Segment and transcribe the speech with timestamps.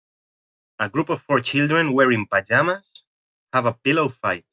[0.79, 3.03] A group of four children wearing pajamas
[3.53, 4.43] have a pillow fight.